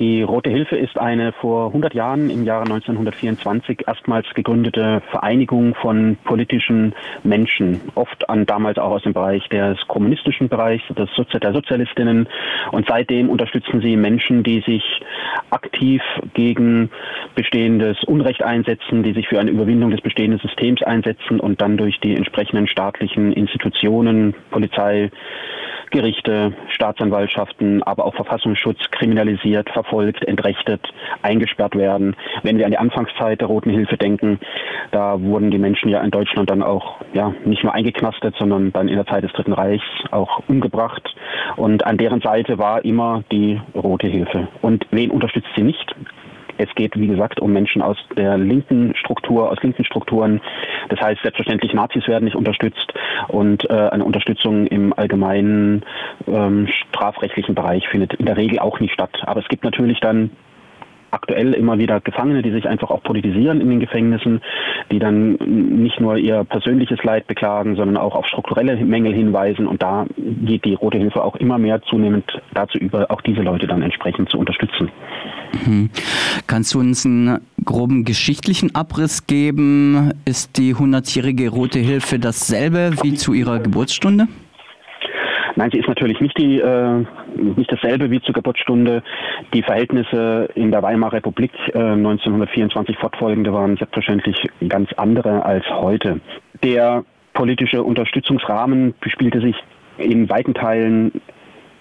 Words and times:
Die 0.00 0.22
Rote 0.22 0.48
Hilfe 0.48 0.76
ist 0.76 0.98
eine 0.98 1.32
vor 1.32 1.66
100 1.66 1.92
Jahren 1.92 2.30
im 2.30 2.44
Jahre 2.44 2.62
1924 2.62 3.86
erstmals 3.86 4.26
gegründete 4.32 5.02
Vereinigung 5.10 5.74
von 5.74 6.16
politischen 6.24 6.94
Menschen, 7.22 7.82
oft 7.96 8.30
an 8.30 8.46
damals 8.46 8.78
auch 8.78 8.92
aus 8.92 9.02
dem 9.02 9.12
Bereich 9.12 9.46
des 9.50 9.76
kommunistischen 9.88 10.48
Bereichs, 10.48 10.84
des 10.88 11.10
Sozi 11.14 11.38
der 11.38 11.52
Sozialistinnen. 11.52 12.30
Und 12.72 12.86
seitdem 12.88 13.28
unterstützen 13.28 13.82
sie 13.82 13.94
Menschen, 13.98 14.42
die 14.42 14.62
sich 14.62 14.82
aktiv 15.50 16.00
gegen 16.32 16.88
bestehendes 17.34 18.02
Unrecht 18.04 18.42
einsetzen, 18.42 19.02
die 19.02 19.12
sich 19.12 19.28
für 19.28 19.38
eine 19.38 19.50
Überwindung 19.50 19.90
des 19.90 20.00
bestehenden 20.00 20.40
Systems 20.40 20.82
einsetzen 20.82 21.40
und 21.40 21.60
dann 21.60 21.76
durch 21.76 22.00
die 22.00 22.16
entsprechenden 22.16 22.68
staatlichen 22.68 23.34
Institutionen, 23.34 24.34
Polizei, 24.50 25.10
Gerichte, 25.90 26.52
Staatsanwaltschaften, 26.68 27.82
aber 27.82 28.04
auch 28.04 28.14
Verfassungsschutz 28.14 28.78
kriminalisiert, 28.90 29.70
verfolgt, 29.70 30.24
entrechtet, 30.24 30.80
eingesperrt 31.22 31.76
werden. 31.76 32.16
Wenn 32.42 32.58
wir 32.58 32.64
an 32.64 32.70
die 32.70 32.78
Anfangszeit 32.78 33.40
der 33.40 33.48
Roten 33.48 33.70
Hilfe 33.70 33.96
denken, 33.96 34.38
da 34.90 35.20
wurden 35.20 35.50
die 35.50 35.58
Menschen 35.58 35.88
ja 35.88 36.00
in 36.00 36.10
Deutschland 36.10 36.50
dann 36.50 36.62
auch 36.62 36.96
ja, 37.12 37.34
nicht 37.44 37.64
nur 37.64 37.74
eingeknastet, 37.74 38.34
sondern 38.38 38.72
dann 38.72 38.88
in 38.88 38.96
der 38.96 39.06
Zeit 39.06 39.24
des 39.24 39.32
Dritten 39.32 39.52
Reichs 39.52 39.84
auch 40.10 40.42
umgebracht. 40.48 41.14
Und 41.56 41.84
an 41.86 41.98
deren 41.98 42.20
Seite 42.20 42.58
war 42.58 42.84
immer 42.84 43.22
die 43.30 43.60
Rote 43.74 44.06
Hilfe. 44.06 44.48
Und 44.62 44.86
wen 44.90 45.10
unterstützt 45.10 45.48
sie 45.56 45.62
nicht? 45.62 45.94
Es 46.60 46.74
geht, 46.74 46.98
wie 46.98 47.06
gesagt, 47.06 47.40
um 47.40 47.52
Menschen 47.52 47.80
aus 47.80 47.96
der 48.16 48.36
linken 48.36 48.94
Struktur, 48.94 49.50
aus 49.50 49.62
linken 49.62 49.84
Strukturen. 49.84 50.42
Das 50.90 51.00
heißt, 51.00 51.22
selbstverständlich 51.22 51.72
Nazis 51.72 52.06
werden 52.06 52.24
nicht 52.24 52.36
unterstützt 52.36 52.92
und 53.28 53.68
äh, 53.70 53.72
eine 53.72 54.04
Unterstützung 54.04 54.66
im 54.66 54.92
allgemeinen 54.92 55.86
ähm, 56.26 56.68
strafrechtlichen 56.68 57.54
Bereich 57.54 57.88
findet 57.88 58.12
in 58.14 58.26
der 58.26 58.36
Regel 58.36 58.58
auch 58.58 58.78
nicht 58.78 58.92
statt. 58.92 59.22
Aber 59.22 59.40
es 59.40 59.48
gibt 59.48 59.64
natürlich 59.64 60.00
dann 60.00 60.30
aktuell 61.10 61.54
immer 61.54 61.78
wieder 61.78 62.00
Gefangene, 62.00 62.42
die 62.42 62.50
sich 62.50 62.68
einfach 62.68 62.90
auch 62.90 63.02
politisieren 63.02 63.60
in 63.60 63.70
den 63.70 63.80
Gefängnissen, 63.80 64.40
die 64.90 64.98
dann 64.98 65.32
nicht 65.34 66.00
nur 66.00 66.16
ihr 66.16 66.44
persönliches 66.44 67.02
Leid 67.02 67.26
beklagen, 67.26 67.76
sondern 67.76 67.96
auch 67.96 68.14
auf 68.14 68.26
strukturelle 68.26 68.76
Mängel 68.76 69.12
hinweisen. 69.12 69.66
Und 69.66 69.82
da 69.82 70.06
geht 70.16 70.64
die 70.64 70.74
Rote 70.74 70.98
Hilfe 70.98 71.22
auch 71.22 71.36
immer 71.36 71.58
mehr 71.58 71.82
zunehmend 71.82 72.24
dazu 72.54 72.78
über, 72.78 73.10
auch 73.10 73.20
diese 73.20 73.42
Leute 73.42 73.66
dann 73.66 73.82
entsprechend 73.82 74.30
zu 74.30 74.38
unterstützen. 74.38 74.90
Mhm. 75.66 75.90
Kannst 76.46 76.74
du 76.74 76.80
uns 76.80 77.04
einen 77.04 77.38
groben 77.64 78.04
geschichtlichen 78.04 78.74
Abriss 78.74 79.26
geben? 79.26 80.12
Ist 80.24 80.58
die 80.58 80.74
100-jährige 80.74 81.50
Rote 81.50 81.78
Hilfe 81.78 82.18
dasselbe 82.18 82.92
wie 83.02 83.14
zu 83.14 83.32
ihrer 83.32 83.58
Geburtsstunde? 83.58 84.28
Nein, 85.56 85.70
sie 85.72 85.78
ist 85.78 85.88
natürlich 85.88 86.20
nicht 86.20 86.38
die 86.38 86.60
äh, 86.60 87.04
nicht 87.36 87.70
dasselbe 87.70 88.10
wie 88.10 88.20
zur 88.20 88.34
Geburtsstunde. 88.34 89.02
Die 89.52 89.62
Verhältnisse 89.62 90.48
in 90.54 90.70
der 90.70 90.82
Weimarer 90.82 91.14
Republik 91.14 91.52
äh, 91.68 91.78
1924 91.78 92.96
fortfolgende 92.98 93.52
waren 93.52 93.76
selbstverständlich 93.76 94.36
ganz 94.68 94.92
andere 94.94 95.44
als 95.44 95.64
heute. 95.68 96.20
Der 96.62 97.04
politische 97.32 97.82
Unterstützungsrahmen 97.82 98.94
spielte 99.06 99.40
sich 99.40 99.56
in 99.98 100.28
weiten 100.28 100.54
Teilen 100.54 101.20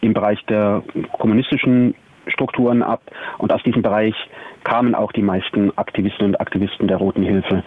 im 0.02 0.14
Bereich 0.14 0.44
der 0.46 0.84
kommunistischen 1.14 1.96
Strukturen 2.28 2.84
ab 2.84 3.02
und 3.38 3.52
aus 3.52 3.64
diesem 3.64 3.82
Bereich 3.82 4.14
kamen 4.64 4.94
auch 4.94 5.12
die 5.12 5.22
meisten 5.22 5.76
Aktivistinnen 5.78 6.34
und 6.34 6.42
Aktivisten 6.42 6.88
der 6.88 6.98
Roten 6.98 7.24
Hilfe. 7.24 7.64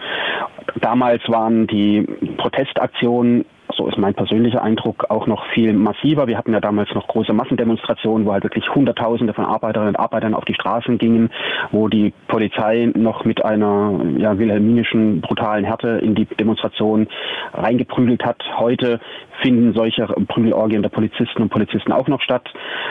Damals 0.79 1.21
waren 1.27 1.67
die 1.67 2.05
Protestaktionen 2.37 3.45
so 3.75 3.87
ist 3.87 3.97
mein 3.97 4.13
persönlicher 4.13 4.63
Eindruck, 4.63 5.05
auch 5.09 5.27
noch 5.27 5.45
viel 5.53 5.73
massiver. 5.73 6.27
Wir 6.27 6.37
hatten 6.37 6.53
ja 6.53 6.59
damals 6.59 6.93
noch 6.93 7.07
große 7.07 7.33
Massendemonstrationen, 7.33 8.25
wo 8.25 8.33
halt 8.33 8.43
wirklich 8.43 8.73
Hunderttausende 8.73 9.33
von 9.33 9.45
Arbeiterinnen 9.45 9.95
und 9.95 9.99
Arbeitern 9.99 10.33
auf 10.33 10.45
die 10.45 10.53
Straßen 10.53 10.97
gingen, 10.97 11.31
wo 11.71 11.87
die 11.87 12.13
Polizei 12.27 12.91
noch 12.95 13.25
mit 13.25 13.43
einer 13.43 13.99
ja, 14.17 14.37
wilhelminischen 14.37 15.21
brutalen 15.21 15.65
Härte 15.65 15.99
in 16.03 16.15
die 16.15 16.25
Demonstration 16.25 17.07
reingeprügelt 17.53 18.23
hat. 18.25 18.43
Heute 18.57 18.99
finden 19.41 19.73
solche 19.73 20.05
Prügelorgien 20.05 20.81
der 20.81 20.89
Polizisten 20.89 21.41
und 21.41 21.49
Polizisten 21.49 21.91
auch 21.91 22.07
noch 22.07 22.21
statt, 22.21 22.49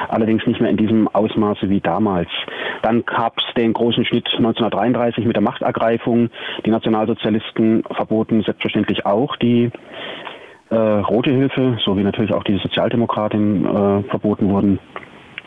allerdings 0.09 0.47
nicht 0.47 0.61
mehr 0.61 0.71
in 0.71 0.77
diesem 0.77 1.09
Ausmaße 1.09 1.69
wie 1.69 1.81
damals. 1.81 2.29
Dann 2.83 3.05
gab 3.05 3.39
es 3.39 3.45
den 3.57 3.73
großen 3.73 4.05
Schnitt 4.05 4.27
1933 4.27 5.25
mit 5.25 5.37
der 5.37 5.43
Machtergreifung. 5.43 6.31
Die 6.67 6.71
Nationalsozialisten 6.71 7.85
verboten 7.95 8.43
selbstverständlich 8.43 9.07
auch 9.07 9.37
die 9.37 9.71
äh, 10.73 10.77
Rote 10.77 11.31
Hilfe 11.31 11.79
sowie 11.85 12.03
natürlich 12.03 12.33
auch 12.33 12.45
die 12.45 12.59
Sozialdemokratin 12.59 13.67
äh, 13.67 14.03
verboten 14.09 14.49
wurden. 14.49 14.79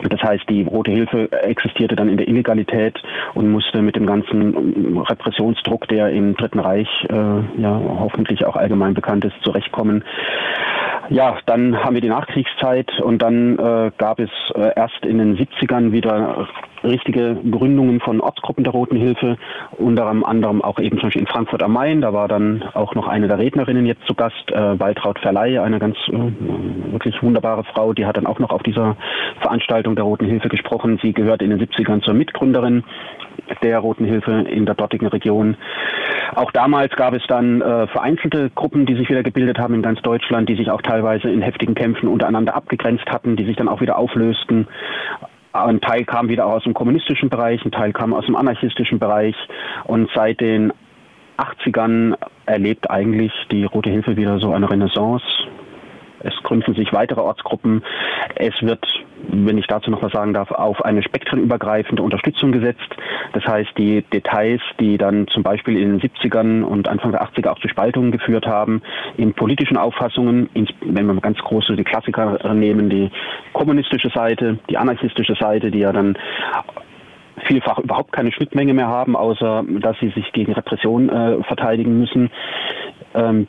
Das 0.02 0.22
heißt, 0.22 0.44
die 0.48 0.62
Rote 0.62 0.90
Hilfe 0.90 1.32
existierte 1.32 1.96
dann 1.96 2.08
in 2.08 2.18
der 2.18 2.28
Illegalität 2.28 3.02
und 3.34 3.50
musste 3.50 3.80
mit 3.80 3.96
dem 3.96 4.06
ganzen 4.06 4.98
Repressionsdruck, 4.98 5.88
der 5.88 6.10
im 6.10 6.36
Dritten 6.36 6.60
Reich 6.60 6.88
äh, 7.08 7.60
ja 7.60 7.80
hoffentlich 7.98 8.44
auch 8.44 8.56
allgemein 8.56 8.94
bekannt 8.94 9.24
ist, 9.24 9.34
zurechtkommen. 9.42 10.04
Ja, 11.08 11.38
dann 11.46 11.82
haben 11.82 11.94
wir 11.94 12.02
die 12.02 12.08
Nachkriegszeit 12.08 13.00
und 13.00 13.22
dann 13.22 13.58
äh, 13.58 13.90
gab 13.96 14.18
es 14.18 14.30
äh, 14.54 14.72
erst 14.76 15.04
in 15.06 15.18
den 15.18 15.36
70ern 15.36 15.92
wieder 15.92 16.48
richtige 16.84 17.36
Gründungen 17.50 18.00
von 18.00 18.20
Ortsgruppen 18.20 18.64
der 18.64 18.72
Roten 18.72 18.96
Hilfe, 18.96 19.36
unter 19.78 20.06
anderem 20.06 20.62
auch 20.62 20.78
eben 20.78 20.98
zum 20.98 21.08
Beispiel 21.08 21.22
in 21.22 21.28
Frankfurt 21.28 21.62
am 21.62 21.72
Main. 21.72 22.00
Da 22.00 22.12
war 22.12 22.28
dann 22.28 22.64
auch 22.74 22.94
noch 22.94 23.08
eine 23.08 23.28
der 23.28 23.38
Rednerinnen 23.38 23.86
jetzt 23.86 24.06
zu 24.06 24.14
Gast, 24.14 24.50
äh, 24.50 24.78
Waltraud 24.78 25.18
Verleih, 25.18 25.60
eine 25.60 25.78
ganz 25.78 25.96
äh, 26.08 26.92
wirklich 26.92 27.22
wunderbare 27.22 27.64
Frau, 27.64 27.92
die 27.92 28.06
hat 28.06 28.16
dann 28.16 28.26
auch 28.26 28.38
noch 28.38 28.50
auf 28.50 28.62
dieser 28.62 28.96
Veranstaltung 29.40 29.96
der 29.96 30.04
Roten 30.04 30.26
Hilfe 30.26 30.48
gesprochen. 30.48 30.98
Sie 31.02 31.12
gehört 31.12 31.42
in 31.42 31.50
den 31.50 31.60
70ern 31.60 32.02
zur 32.02 32.14
Mitgründerin 32.14 32.84
der 33.62 33.78
Roten 33.78 34.04
Hilfe 34.04 34.32
in 34.50 34.66
der 34.66 34.74
dortigen 34.74 35.06
Region. 35.06 35.56
Auch 36.34 36.50
damals 36.52 36.94
gab 36.96 37.14
es 37.14 37.22
dann 37.28 37.60
äh, 37.60 37.86
vereinzelte 37.86 38.50
Gruppen, 38.50 38.86
die 38.86 38.96
sich 38.96 39.08
wieder 39.08 39.22
gebildet 39.22 39.58
haben 39.58 39.74
in 39.74 39.82
ganz 39.82 40.00
Deutschland, 40.02 40.48
die 40.48 40.56
sich 40.56 40.70
auch 40.70 40.82
teilweise 40.82 41.30
in 41.30 41.42
heftigen 41.42 41.74
Kämpfen 41.74 42.08
untereinander 42.08 42.54
abgegrenzt 42.54 43.06
hatten, 43.06 43.36
die 43.36 43.44
sich 43.44 43.56
dann 43.56 43.68
auch 43.68 43.80
wieder 43.80 43.98
auflösten. 43.98 44.66
Ein 45.64 45.80
Teil 45.80 46.04
kam 46.04 46.28
wieder 46.28 46.46
aus 46.46 46.62
dem 46.64 46.74
kommunistischen 46.74 47.28
Bereich, 47.28 47.64
ein 47.64 47.72
Teil 47.72 47.92
kam 47.92 48.12
aus 48.12 48.26
dem 48.26 48.36
anarchistischen 48.36 48.98
Bereich 48.98 49.34
und 49.84 50.08
seit 50.14 50.40
den 50.40 50.72
80ern 51.38 52.14
erlebt 52.46 52.90
eigentlich 52.90 53.32
die 53.50 53.64
Rote 53.64 53.90
Hilfe 53.90 54.16
wieder 54.16 54.38
so 54.38 54.52
eine 54.52 54.70
Renaissance. 54.70 55.24
Es 56.26 56.42
gründen 56.42 56.74
sich 56.74 56.92
weitere 56.92 57.20
Ortsgruppen. 57.20 57.82
Es 58.34 58.54
wird, 58.60 58.84
wenn 59.28 59.58
ich 59.58 59.66
dazu 59.66 59.90
noch 59.90 60.02
was 60.02 60.12
sagen 60.12 60.34
darf, 60.34 60.50
auf 60.50 60.84
eine 60.84 61.02
spektrenübergreifende 61.02 62.02
Unterstützung 62.02 62.52
gesetzt. 62.52 62.96
Das 63.32 63.44
heißt, 63.44 63.70
die 63.78 64.02
Details, 64.02 64.60
die 64.80 64.98
dann 64.98 65.28
zum 65.28 65.42
Beispiel 65.42 65.76
in 65.76 65.98
den 65.98 66.00
70ern 66.00 66.62
und 66.62 66.88
Anfang 66.88 67.12
der 67.12 67.22
80er 67.22 67.50
auch 67.50 67.60
zu 67.60 67.68
Spaltungen 67.68 68.10
geführt 68.10 68.46
haben, 68.46 68.82
in 69.16 69.34
politischen 69.34 69.76
Auffassungen, 69.76 70.48
wenn 70.80 71.06
wir 71.06 71.20
ganz 71.20 71.38
große 71.38 71.76
die 71.76 71.84
Klassiker 71.84 72.54
nehmen, 72.54 72.90
die 72.90 73.10
kommunistische 73.52 74.10
Seite, 74.10 74.58
die 74.68 74.78
anarchistische 74.78 75.34
Seite, 75.34 75.70
die 75.70 75.80
ja 75.80 75.92
dann 75.92 76.16
vielfach 77.46 77.78
überhaupt 77.78 78.12
keine 78.12 78.32
Schnittmenge 78.32 78.74
mehr 78.74 78.88
haben, 78.88 79.16
außer 79.16 79.64
dass 79.80 79.98
sie 80.00 80.10
sich 80.10 80.32
gegen 80.32 80.52
Repression 80.52 81.08
äh, 81.08 81.42
verteidigen 81.44 81.98
müssen. 81.98 82.30
Ähm, 83.14 83.48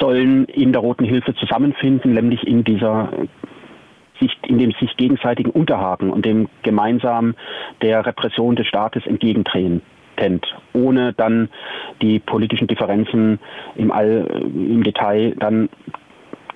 sollen 0.00 0.44
in 0.46 0.72
der 0.72 0.80
Roten 0.80 1.04
Hilfe 1.04 1.34
zusammenfinden, 1.34 2.14
nämlich 2.14 2.46
in 2.46 2.64
dieser 2.64 3.12
in 4.48 4.58
dem 4.58 4.72
sich 4.80 4.96
gegenseitigen 4.96 5.50
Unterhaken 5.50 6.10
und 6.10 6.24
dem 6.24 6.48
gemeinsam 6.62 7.36
der 7.82 8.04
Repression 8.04 8.56
des 8.56 8.66
Staates 8.66 9.06
entgegentreten 9.06 9.80
ohne 10.72 11.12
dann 11.12 11.48
die 12.02 12.18
politischen 12.18 12.66
Differenzen 12.66 13.38
im, 13.76 13.92
All, 13.92 14.26
im 14.52 14.82
Detail 14.82 15.34
dann 15.38 15.68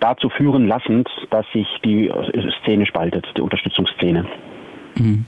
dazu 0.01 0.29
führen 0.29 0.67
lassend, 0.67 1.09
dass 1.31 1.47
sich 1.53 1.67
die 1.85 2.11
Szene 2.63 2.87
spaltet, 2.87 3.27
die 3.37 3.41
Unterstützungsszene. 3.41 4.27
Mhm. 4.97 5.25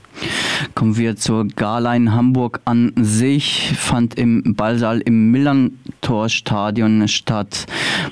Kommen 0.75 0.97
wir 0.97 1.17
zur 1.17 1.47
Gala 1.47 1.95
in 1.95 2.13
Hamburg 2.13 2.61
an 2.65 2.93
sich, 2.97 3.73
fand 3.77 4.17
im 4.17 4.55
Ballsaal 4.57 5.01
im 5.01 5.31
Millantor-Stadion 5.31 7.09
statt. 7.09 7.67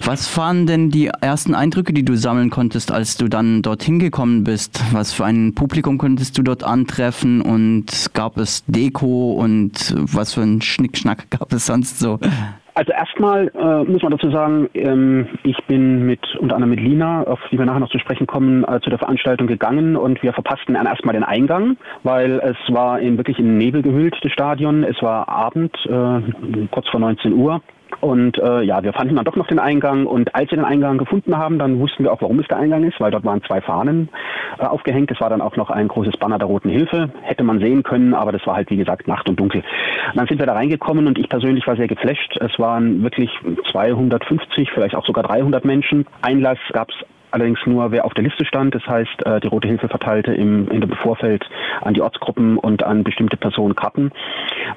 Was 0.05 0.37
waren 0.37 0.67
denn 0.67 0.91
die 0.91 1.07
ersten 1.07 1.55
Eindrücke, 1.55 1.93
die 1.93 2.05
du 2.05 2.17
sammeln 2.17 2.51
konntest, 2.51 2.91
als 2.91 3.17
du 3.17 3.29
dann 3.29 3.63
dorthin 3.63 3.99
gekommen 3.99 4.45
bist? 4.45 4.81
Was 4.93 5.13
für 5.13 5.25
ein 5.25 5.55
Publikum 5.55 5.99
konntest 5.99 6.39
du 6.39 6.43
dort 6.43 6.65
antreffen 6.65 7.41
und 7.41 8.11
gab 8.15 8.39
es 8.39 8.65
Deko 8.67 9.33
und 9.33 9.95
was 9.97 10.35
für 10.35 10.43
ein 10.43 10.63
Schnickschnack 10.63 11.31
gab 11.31 11.53
es 11.53 11.67
sonst 11.67 11.99
so? 11.99 12.19
Also 12.75 12.93
erstmal 12.93 13.49
äh, 13.49 13.85
muss 13.85 14.03
man 14.03 14.13
dazu 14.13 14.31
sagen, 14.31 14.71
ähm, 14.73 15.29
ich 15.43 15.59
bin 15.67 16.07
mit 16.07 16.21
unter 16.37 16.55
anderem 16.55 16.71
mit 16.71 16.81
Lina, 16.81 17.23
auf 17.25 17.39
die 17.51 17.59
wir 17.59 17.67
nachher 17.67 17.81
noch 17.81 17.91
zu 17.91 17.99
sprechen 17.99 18.27
kommen, 18.27 18.65
äh, 18.65 18.81
zu 18.81 18.89
der 18.89 18.99
Veranstaltung 18.99 19.47
gegangen 19.47 19.95
und 19.97 20.23
wir 20.23 20.33
verpassten 20.33 20.75
erstmal 20.75 21.13
den 21.13 21.25
Eingang, 21.25 21.77
weil 22.03 22.41
es 22.41 22.57
war 22.75 22.99
in 23.01 23.19
wirklich 23.19 23.39
in 23.39 23.59
Nebel 23.59 23.83
gehüllt, 23.83 24.17
das 24.23 24.33
Stadion. 24.33 24.85
Es 24.85 25.03
war 25.03 25.29
Abend, 25.29 25.77
äh, 25.87 26.67
kurz 26.71 26.89
vor 26.89 27.01
19 27.01 27.35
Uhr. 27.35 27.61
Und 28.03 28.37
äh, 28.39 28.63
ja, 28.63 28.83
wir 28.83 28.93
fanden 28.93 29.15
dann 29.15 29.25
doch 29.25 29.37
noch 29.37 29.47
den 29.47 29.61
Eingang 29.61 30.07
und 30.07 30.35
als 30.35 30.51
wir 30.51 30.57
den 30.59 30.65
Eingang 30.65 30.99
gefunden 30.99 31.39
haben, 31.39 31.61
dann 31.61 31.79
wussten 31.79 32.03
wir 32.03 32.13
auch, 32.13 32.21
warum 32.21 32.41
es 32.41 32.49
der 32.49 32.57
Eingang 32.57 32.83
ist, 32.83 33.01
weil 33.01 33.13
dort 33.13 33.25
waren 33.25 33.41
zwei 33.45 33.61
Fahnen 33.61 34.09
äh, 34.59 34.65
aufgehängt. 34.65 35.13
Es 35.13 35.21
war 35.21 35.31
dann 35.31 35.41
auch 35.41 35.57
noch 35.57 35.71
ein 35.71 35.87
großes 35.87 36.17
Banner 36.17 36.37
der 36.37 36.49
Roten 36.49 36.69
Hilfe. 36.69 37.11
Hätte 37.23 37.45
man 37.45 37.61
sehen 37.61 37.85
können, 37.85 38.13
aber 38.13 38.33
das 38.33 38.45
war 38.45 38.57
halt 38.57 38.71
wie 38.71 38.77
gesagt 38.77 39.07
Nacht 39.07 39.29
und 39.29 39.39
dunkel. 39.39 39.61
Und 39.61 40.17
dann 40.17 40.27
sind 40.27 40.41
wir 40.41 40.47
da 40.47 40.55
reingekommen 40.55 41.07
und 41.07 41.17
ich 41.17 41.29
persönlich 41.29 41.65
war 41.69 41.77
sehr 41.77 41.87
geflasht. 41.87 42.37
Es 42.41 42.59
waren 42.59 43.05
wirklich 43.05 43.31
250, 43.71 44.73
vielleicht 44.75 44.97
auch 44.97 45.07
sogar 45.07 45.23
300 45.23 45.65
Menschen. 45.65 46.05
Einlass 46.23 46.59
gab 46.73 46.89
es 46.91 46.97
allerdings 47.33 47.59
nur, 47.67 47.91
wer 47.91 48.05
auf 48.05 48.15
der 48.15 48.25
Liste 48.25 48.45
stand. 48.45 48.75
Das 48.75 48.87
heißt, 48.87 49.27
äh, 49.27 49.41
die 49.41 49.49
Rote 49.49 49.69
Hilfe 49.69 49.89
verteilte 49.89 50.33
im, 50.33 50.69
in 50.69 50.81
dem 50.81 50.93
Vorfeld 50.93 51.45
an 51.81 51.95
die 51.95 52.03
Ortsgruppen 52.03 52.59
und 52.59 52.83
an 52.83 53.05
bestimmte 53.05 53.37
Personen 53.37 53.75
Karten, 53.75 54.13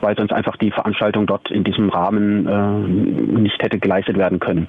weil 0.02 0.16
sonst 0.16 0.32
einfach 0.32 0.58
die 0.58 0.72
Veranstaltung 0.72 1.28
dort 1.28 1.52
in 1.52 1.64
diesem 1.64 1.90
Rahmen 1.90 2.48
äh, 2.48 3.40
nicht 3.40 3.62
hätte 3.62 3.80
geleistet 3.80 4.18
werden 4.18 4.40
können. 4.40 4.68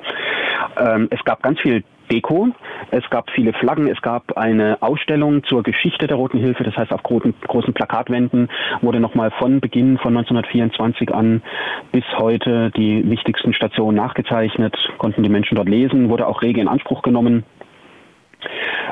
Ähm, 0.78 1.08
es 1.10 1.24
gab 1.24 1.42
ganz 1.42 1.60
viel 1.60 1.84
Deko. 2.10 2.48
Es 2.90 3.08
gab 3.10 3.30
viele 3.30 3.52
Flaggen, 3.52 3.88
es 3.88 4.00
gab 4.00 4.36
eine 4.36 4.78
Ausstellung 4.80 5.42
zur 5.44 5.62
Geschichte 5.62 6.06
der 6.06 6.16
Roten 6.16 6.38
Hilfe, 6.38 6.62
das 6.62 6.76
heißt 6.76 6.92
auf 6.92 7.02
großen, 7.02 7.34
großen 7.46 7.74
Plakatwänden 7.74 8.48
wurde 8.80 9.00
nochmal 9.00 9.30
von 9.32 9.60
Beginn 9.60 9.98
von 9.98 10.16
1924 10.16 11.12
an 11.12 11.42
bis 11.92 12.04
heute 12.16 12.70
die 12.76 13.08
wichtigsten 13.08 13.52
Stationen 13.52 13.96
nachgezeichnet, 13.96 14.76
konnten 14.98 15.22
die 15.22 15.28
Menschen 15.28 15.56
dort 15.56 15.68
lesen, 15.68 16.08
wurde 16.08 16.26
auch 16.26 16.42
rege 16.42 16.60
in 16.60 16.68
Anspruch 16.68 17.02
genommen. 17.02 17.44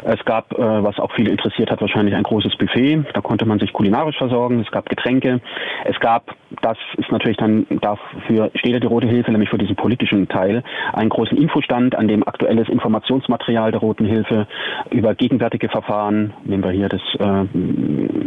Es 0.04 0.22
gab, 0.24 0.52
äh, 0.52 0.58
was 0.58 0.98
auch 0.98 1.10
viele 1.12 1.30
interessiert 1.30 1.70
hat, 1.70 1.80
wahrscheinlich 1.80 2.14
ein 2.14 2.22
großes 2.22 2.56
Buffet. 2.56 3.04
Da 3.14 3.20
konnte 3.22 3.46
man 3.46 3.58
sich 3.58 3.72
kulinarisch 3.72 4.18
versorgen. 4.18 4.60
Es 4.60 4.70
gab 4.70 4.88
Getränke. 4.88 5.40
Es 5.84 5.98
gab, 6.00 6.34
das 6.60 6.76
ist 6.98 7.10
natürlich 7.10 7.38
dann 7.38 7.66
dafür 7.80 8.50
steht 8.54 8.82
die 8.82 8.86
Rote 8.86 9.06
Hilfe, 9.06 9.30
nämlich 9.30 9.48
für 9.48 9.58
diesen 9.58 9.76
politischen 9.76 10.28
Teil, 10.28 10.62
einen 10.92 11.08
großen 11.08 11.36
Infostand, 11.36 11.96
an 11.96 12.08
dem 12.08 12.26
aktuelles 12.26 12.68
Informationsmaterial 12.68 13.70
der 13.70 13.80
Roten 13.80 14.04
Hilfe 14.04 14.46
über 14.90 15.14
gegenwärtige 15.14 15.68
Verfahren, 15.68 16.34
nehmen 16.44 16.64
wir 16.64 16.70
hier 16.70 16.88
das 16.88 17.00
äh, 17.18 17.24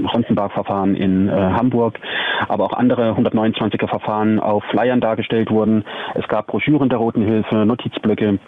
Rondenberg-Verfahren 0.08 0.96
in 0.96 1.30
äh, 1.30 1.32
Hamburg, 1.32 2.00
aber 2.48 2.66
auch 2.66 2.74
andere 2.74 3.12
129er 3.12 3.88
Verfahren 3.88 4.40
auf 4.40 4.64
Flyern 4.66 5.02
dargestellt 5.02 5.52
wurden. 5.52 5.84
Es 6.16 6.28
gab 6.28 6.48
Broschüren 6.48 6.90
der 6.90 6.98
Roten 6.98 7.24
Hilfe, 7.24 7.66
Notizblöcke, 7.66 8.40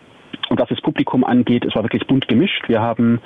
und 0.50 0.60
was 0.60 0.70
das 0.70 0.82
Publikum 0.82 1.24
angeht, 1.24 1.66
es 1.66 1.76
war 1.76 1.84
wirklich 1.84 2.08
bunt 2.08 2.28
gemischt. 2.28 2.68
Wir 2.68 2.82
haben 2.82 3.22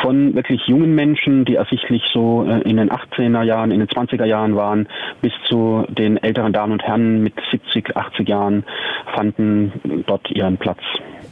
von 0.00 0.34
wirklich 0.34 0.66
jungen 0.66 0.94
Menschen, 0.94 1.44
die 1.44 1.56
ersichtlich 1.56 2.02
so 2.12 2.44
äh, 2.48 2.60
in 2.62 2.76
den 2.76 2.90
18er 2.90 3.42
Jahren, 3.42 3.70
in 3.70 3.80
den 3.80 3.88
20er 3.88 4.24
Jahren 4.24 4.54
waren, 4.54 4.86
bis 5.22 5.32
zu 5.48 5.84
den 5.88 6.16
älteren 6.18 6.52
Damen 6.52 6.72
und 6.72 6.82
Herren 6.82 7.22
mit 7.22 7.34
70, 7.50 7.96
80 7.96 8.28
Jahren 8.28 8.64
fanden 9.14 10.04
dort 10.06 10.30
ihren 10.30 10.56
Platz. 10.58 10.80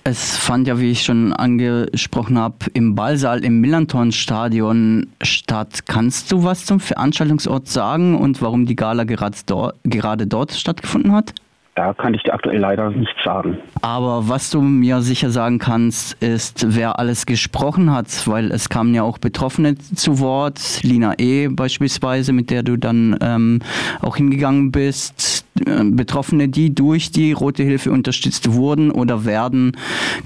Es 0.05 0.37
fand 0.37 0.69
ja, 0.69 0.79
wie 0.79 0.91
ich 0.91 1.03
schon 1.03 1.33
angesprochen 1.33 2.39
habe, 2.39 2.57
im 2.75 2.95
Ballsaal 2.95 3.45
im 3.45 3.61
Millanton-Stadion 3.61 5.09
statt. 5.23 5.81
Kannst 5.87 6.31
du 6.31 6.45
was 6.45 6.65
zum 6.65 6.79
Veranstaltungsort 6.81 7.67
sagen 7.67 8.17
und 8.17 8.41
warum 8.41 8.67
die 8.67 8.77
Gala 8.77 9.05
gerade 9.05 9.37
gerade 9.85 10.27
dort 10.27 10.53
stattgefunden 10.53 11.13
hat? 11.13 11.35
Da 11.77 11.93
kann 11.93 12.15
ich 12.15 12.23
dir 12.23 12.33
aktuell 12.33 12.59
leider 12.59 12.89
nichts 12.91 13.23
sagen. 13.23 13.59
Aber 13.83 14.31
was 14.31 14.51
du 14.51 14.63
mir 14.63 15.03
sicher 15.03 15.29
sagen 15.29 15.59
kannst, 15.59 16.15
ist, 16.23 16.75
wer 16.75 16.99
alles 16.99 17.27
gesprochen 17.27 17.93
hat, 17.93 18.07
weil 18.27 18.51
es 18.51 18.71
kamen 18.71 18.95
ja 18.95 19.03
auch 19.03 19.19
Betroffene 19.19 19.77
zu 19.77 20.19
Wort, 20.19 20.81
Lina 20.83 21.13
E. 21.19 21.49
beispielsweise, 21.49 22.33
mit 22.33 22.51
der 22.51 22.63
du 22.63 22.79
dann 22.79 23.19
ähm, 23.21 23.61
auch 24.01 24.17
hingegangen 24.17 24.73
bist, 24.73 25.47
äh, 25.67 25.85
Betroffene, 25.85 26.49
die 26.49 26.75
durch 26.75 27.11
die 27.11 27.33
Rote 27.33 27.63
Hilfe 27.63 27.91
unterstützt 27.91 28.55
wurden 28.55 28.91
oder 28.91 29.27
werden. 29.27 29.73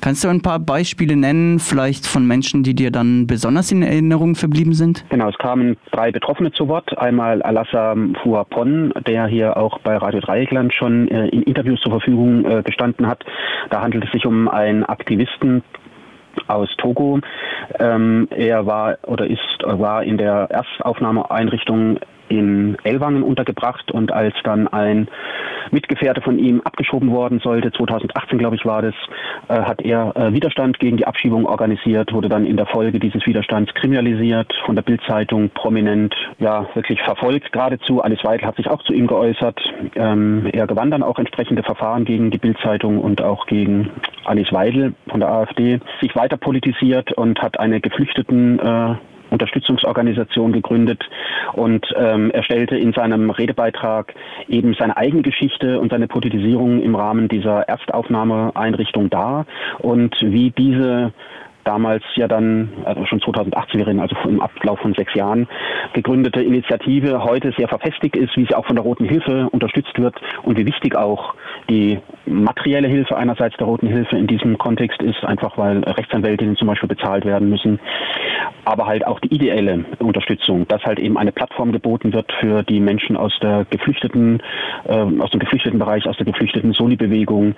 Kannst 0.01 0.23
du 0.23 0.29
ein 0.29 0.43
paar 0.43 0.61
Beispiele 0.61 1.17
nennen, 1.17 1.59
vielleicht 1.59 2.07
von 2.07 2.27
Menschen, 2.27 2.63
die 2.63 2.75
dir 2.75 2.93
dann 2.93 3.27
besonders 3.27 3.73
in 3.73 3.83
Erinnerung 3.83 4.37
verblieben 4.37 4.73
sind? 4.73 5.05
Genau, 5.11 5.29
es 5.29 5.39
kamen 5.39 5.77
drei 5.91 6.13
Betroffene 6.13 6.53
zu 6.53 6.69
Wort. 6.69 6.97
Einmal 6.97 7.43
Alassa 7.43 7.97
Fuapon, 8.23 8.93
der 9.07 9.27
hier 9.27 9.57
auch 9.57 9.81
bei 9.81 9.97
Radio 9.97 10.21
Dreieckland 10.21 10.73
schon 10.75 11.09
äh, 11.09 11.40
in 11.41 11.47
Interviews 11.47 11.81
zur 11.81 11.93
Verfügung 11.93 12.45
äh, 12.45 12.63
gestanden 12.63 13.07
hat. 13.07 13.25
Da 13.71 13.81
handelt 13.81 14.05
es 14.05 14.13
sich 14.13 14.27
um 14.27 14.49
einen 14.49 14.85
Aktivisten, 14.85 15.63
aus 16.47 16.69
Togo. 16.79 17.21
Ähm, 17.79 18.29
er 18.31 18.67
war 18.67 18.99
oder 19.07 19.27
ist 19.27 19.41
war 19.65 20.03
in 20.03 20.19
der 20.19 20.49
Erstaufnahmeeinrichtung 20.51 21.99
in 22.31 22.77
Ellwangen 22.85 23.23
untergebracht 23.23 23.91
und 23.91 24.13
als 24.13 24.35
dann 24.45 24.69
ein 24.69 25.09
Mitgefährte 25.73 26.21
von 26.21 26.39
ihm 26.39 26.61
abgeschoben 26.63 27.11
worden 27.11 27.41
sollte, 27.41 27.73
2018 27.73 28.39
glaube 28.39 28.57
ich 28.57 28.65
war 28.65 28.83
das, 28.83 28.95
äh, 29.49 29.61
hat 29.61 29.83
er 29.83 30.17
äh, 30.17 30.33
Widerstand 30.33 30.79
gegen 30.79 30.97
die 30.97 31.07
Abschiebung 31.07 31.47
organisiert, 31.47 32.13
wurde 32.13 32.29
dann 32.29 32.47
in 32.47 32.57
der 32.57 32.67
Folge 32.67 32.99
dieses 32.99 33.27
Widerstands 33.27 33.75
kriminalisiert, 33.75 34.53
von 34.65 34.77
der 34.77 34.83
Bildzeitung 34.83 35.51
prominent, 35.51 36.15
ja 36.39 36.67
wirklich 36.75 37.03
verfolgt 37.03 37.53
geradezu. 37.53 38.01
Alice 38.01 38.25
Weidel 38.25 38.47
hat 38.47 38.57
sich 38.57 38.69
auch 38.69 38.83
zu 38.85 38.93
ihm 38.93 39.07
geäußert. 39.07 39.61
Ähm, 39.97 40.49
er 40.53 40.67
gewann 40.67 40.91
dann 40.91 41.03
auch 41.03 41.19
entsprechende 41.19 41.63
Verfahren 41.63 42.05
gegen 42.05 42.31
die 42.31 42.39
Bildzeitung 42.39 42.99
und 42.99 43.23
auch 43.23 43.47
gegen 43.47 43.91
Alice 44.25 44.53
Weidel 44.53 44.95
von 45.09 45.21
der 45.21 45.31
AfD, 45.31 45.81
sich 46.01 46.15
weiter 46.21 46.37
politisiert 46.37 47.13
und 47.13 47.41
hat 47.41 47.59
eine 47.59 47.81
Geflüchteten 47.81 48.59
äh, 48.59 48.95
Unterstützungsorganisation 49.31 50.53
gegründet 50.53 51.03
und 51.55 51.87
ähm, 51.97 52.31
er 52.33 52.43
stellte 52.43 52.77
in 52.77 52.93
seinem 52.93 53.31
Redebeitrag 53.31 54.13
eben 54.49 54.75
seine 54.75 54.97
eigene 54.97 55.23
Geschichte 55.23 55.81
und 55.81 55.91
seine 55.91 56.09
Politisierung 56.09 56.83
im 56.83 56.95
Rahmen 56.95 57.29
dieser 57.29 57.63
Erstaufnahmeeinrichtung 57.63 59.09
dar. 59.09 59.47
Und 59.79 60.17
wie 60.21 60.51
diese 60.51 61.13
damals 61.65 62.03
ja 62.15 62.29
dann, 62.29 62.71
also 62.85 63.05
schon 63.07 63.21
2018, 63.21 63.79
wir 63.79 63.87
reden 63.87 64.01
also 64.01 64.17
im 64.29 64.41
Ablauf 64.41 64.81
von 64.81 64.95
sechs 64.95 65.15
Jahren, 65.15 65.49
gegründete 65.93 66.43
Initiative 66.43 67.23
heute 67.25 67.53
sehr 67.57 67.69
verfestigt 67.69 68.17
ist, 68.17 68.37
wie 68.37 68.47
sie 68.47 68.55
auch 68.55 68.67
von 68.67 68.77
der 68.77 68.85
Roten 68.85 69.05
Hilfe 69.05 69.49
unterstützt 69.51 69.99
wird 69.99 70.21
und 70.43 70.59
wie 70.59 70.67
wichtig 70.67 70.97
auch 70.97 71.35
die 71.69 71.99
materielle 72.27 72.89
Hilfe 72.89 73.17
einerseits 73.17 73.57
der 73.57 73.67
Roten 73.67 73.87
Hilfe 73.87 74.17
in 74.17 74.27
diesem 74.27 74.59
Kontext 74.59 75.03
ist, 75.03 75.25
einfach 75.25 75.59
weil 75.59 75.83
Rechtsanwältinnen 75.85 76.57
zum 76.57 76.69
Beispiel 76.69 76.89
bezahlt 76.89 77.25
werden 77.25 77.49
müssen, 77.49 77.81
aber 78.65 78.87
halt 78.87 79.07
auch 79.07 79.21
die 79.21 79.35
ideelle 79.35 79.85
Unterstützung, 79.99 80.67
dass 80.69 80.83
halt 80.85 80.99
eben 80.99 81.17
eine 81.17 81.33
Plattform 81.33 81.73
geboten 81.73 82.13
wird 82.13 82.31
für 82.41 82.63
die 82.63 82.81
Menschen 82.81 83.17
aus 83.17 83.33
der 83.43 83.67
geflüchteten, 83.69 84.43
äh, 84.87 84.93
aus 84.93 85.31
dem 85.31 85.41
geflüchteten 85.41 85.79
Bereich, 85.79 86.07
aus 86.07 86.17
der 86.17 86.27
geflüchteten 86.27 86.73
Soli-Bewegung, 86.73 87.55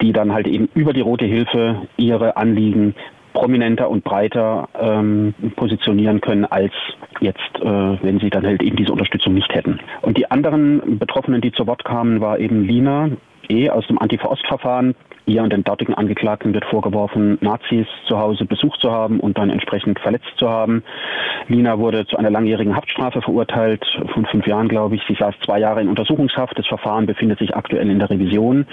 die 0.00 0.12
dann 0.12 0.32
halt 0.32 0.46
eben 0.46 0.68
über 0.74 0.92
die 0.92 1.00
Rote 1.00 1.24
Hilfe 1.24 1.82
ihre 1.96 2.36
Anliegen 2.36 2.94
prominenter 3.32 3.88
und 3.88 4.04
breiter 4.04 4.68
ähm, 4.78 5.34
positionieren 5.56 6.20
können, 6.20 6.44
als 6.44 6.72
jetzt, 7.20 7.56
äh, 7.60 7.64
wenn 7.64 8.18
sie 8.20 8.30
dann 8.30 8.46
halt 8.46 8.62
eben 8.62 8.76
diese 8.76 8.92
Unterstützung 8.92 9.34
nicht 9.34 9.52
hätten. 9.54 9.80
Und 10.02 10.16
die 10.16 10.30
anderen 10.30 10.98
Betroffenen, 10.98 11.40
die 11.40 11.52
zu 11.52 11.66
Wort 11.66 11.84
kamen, 11.84 12.20
war 12.20 12.38
eben 12.38 12.64
Lina 12.64 13.10
E. 13.48 13.68
aus 13.68 13.86
dem 13.88 13.98
Antifa-Ost-Verfahren, 13.98 14.94
Ihr 15.30 15.44
und 15.44 15.52
den 15.52 15.62
dortigen 15.62 15.94
Angeklagten 15.94 16.54
wird 16.54 16.64
vorgeworfen, 16.64 17.38
Nazis 17.40 17.86
zu 18.08 18.18
Hause 18.18 18.44
besucht 18.44 18.80
zu 18.80 18.90
haben 18.90 19.20
und 19.20 19.38
dann 19.38 19.50
entsprechend 19.50 20.00
verletzt 20.00 20.32
zu 20.36 20.48
haben. 20.48 20.82
Lina 21.46 21.78
wurde 21.78 22.06
zu 22.06 22.16
einer 22.16 22.30
langjährigen 22.30 22.74
Haftstrafe 22.74 23.22
verurteilt, 23.22 23.84
von 24.12 24.26
fünf 24.26 24.46
Jahren, 24.46 24.68
glaube 24.68 24.96
ich. 24.96 25.02
Sie 25.06 25.14
saß 25.14 25.34
zwei 25.44 25.60
Jahre 25.60 25.80
in 25.80 25.88
Untersuchungshaft. 25.88 26.58
Das 26.58 26.66
Verfahren 26.66 27.06
befindet 27.06 27.38
sich 27.38 27.54
aktuell 27.54 27.88
in 27.90 27.98
der 27.98 28.10
Revision. 28.10 28.66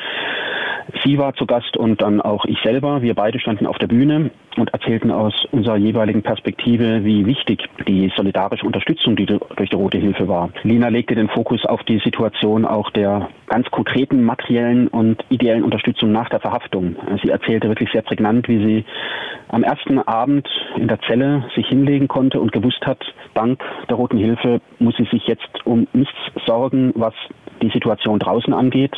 Sie 1.03 1.17
war 1.17 1.33
zu 1.33 1.45
Gast 1.45 1.77
und 1.77 2.01
dann 2.01 2.21
auch 2.21 2.45
ich 2.45 2.59
selber. 2.63 3.01
Wir 3.01 3.13
beide 3.13 3.39
standen 3.39 3.65
auf 3.65 3.77
der 3.77 3.87
Bühne 3.87 4.31
und 4.57 4.73
erzählten 4.73 5.11
aus 5.11 5.33
unserer 5.51 5.77
jeweiligen 5.77 6.23
Perspektive, 6.23 7.03
wie 7.03 7.25
wichtig 7.25 7.63
die 7.87 8.11
solidarische 8.15 8.65
Unterstützung 8.65 9.15
die 9.15 9.25
durch 9.25 9.69
die 9.69 9.75
Rote 9.75 9.97
Hilfe 9.97 10.27
war. 10.27 10.49
Lina 10.63 10.87
legte 10.87 11.15
den 11.15 11.29
Fokus 11.29 11.65
auf 11.65 11.83
die 11.83 11.99
Situation 11.99 12.65
auch 12.65 12.89
der 12.91 13.29
ganz 13.47 13.69
konkreten 13.69 14.23
materiellen 14.23 14.87
und 14.87 15.23
ideellen 15.29 15.63
Unterstützung 15.63 16.11
nach 16.11 16.29
der 16.29 16.39
Verhaftung. 16.39 16.95
Sie 17.23 17.29
erzählte 17.29 17.67
wirklich 17.69 17.91
sehr 17.91 18.01
prägnant, 18.01 18.47
wie 18.47 18.57
sie 18.57 18.85
am 19.49 19.63
ersten 19.63 19.99
Abend 19.99 20.47
in 20.75 20.87
der 20.87 20.99
Zelle 21.01 21.45
sich 21.55 21.67
hinlegen 21.67 22.07
konnte 22.07 22.39
und 22.39 22.51
gewusst 22.51 22.85
hat, 22.85 22.99
dank 23.33 23.63
der 23.89 23.95
Roten 23.95 24.17
Hilfe 24.17 24.61
muss 24.79 24.95
sie 24.97 25.07
sich 25.11 25.27
jetzt 25.27 25.65
um 25.65 25.87
nichts 25.93 26.17
sorgen, 26.45 26.91
was 26.95 27.13
die 27.61 27.69
Situation 27.69 28.19
draußen 28.19 28.53
angeht. 28.53 28.95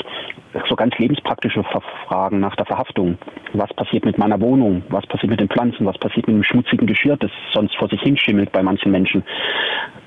So 0.68 0.76
ganz 0.76 0.98
lebenspraktische 0.98 1.64
Fragen 2.08 2.40
nach 2.40 2.56
der 2.56 2.66
Verhaftung. 2.66 3.18
Was 3.54 3.72
passiert 3.74 4.06
mit 4.06 4.18
meiner 4.18 4.40
Wohnung? 4.42 4.84
Was 4.90 5.06
passiert 5.06 5.30
mit 5.30 5.40
den 5.40 5.50
Pflanzen? 5.50 5.86
Was 5.86 5.98
passiert 5.98 6.28
mit 6.28 6.36
dem 6.36 6.44
schmutzigen 6.44 6.88
Geschirr, 6.88 7.18
das 7.18 7.32
sonst 7.52 7.76
vor 7.76 7.88
sich 7.88 8.02
hinschimmelt 8.02 8.52
bei 8.52 8.64
manchen 8.64 8.92
Menschen? 8.92 9.24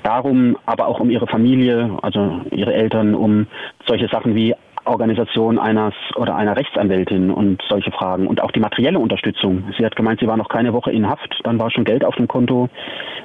Darum, 0.02 0.56
aber 0.66 0.88
auch 0.88 0.98
um 0.98 1.10
ihre 1.10 1.28
Familie, 1.28 1.96
also 2.02 2.40
ihre 2.50 2.74
Eltern, 2.74 3.14
um 3.14 3.46
solche 3.86 4.08
Sachen 4.08 4.34
wie 4.34 4.54
Organisation 4.84 5.58
eines 5.58 5.94
oder 6.16 6.34
einer 6.34 6.56
Rechtsanwältin 6.56 7.30
und 7.30 7.62
solche 7.68 7.92
Fragen 7.92 8.26
und 8.26 8.42
auch 8.42 8.50
die 8.50 8.60
materielle 8.60 8.98
Unterstützung. 8.98 9.64
Sie 9.78 9.84
hat 9.84 9.96
gemeint, 9.96 10.20
sie 10.20 10.26
war 10.26 10.36
noch 10.36 10.48
keine 10.48 10.72
Woche 10.72 10.90
in 10.90 11.08
Haft, 11.08 11.40
dann 11.44 11.58
war 11.60 11.70
schon 11.70 11.84
Geld 11.84 12.04
auf 12.04 12.16
dem 12.16 12.28
Konto 12.28 12.68